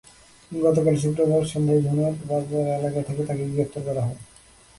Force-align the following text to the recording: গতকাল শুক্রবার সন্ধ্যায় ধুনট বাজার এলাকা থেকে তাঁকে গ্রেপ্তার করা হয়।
গতকাল 0.51 0.95
শুক্রবার 0.95 1.41
সন্ধ্যায় 1.45 1.81
ধুনট 1.81 2.17
বাজার 2.29 2.65
এলাকা 2.77 3.01
থেকে 3.07 3.21
তাঁকে 3.27 3.45
গ্রেপ্তার 3.53 3.81
করা 3.85 4.01
হয়। 4.05 4.19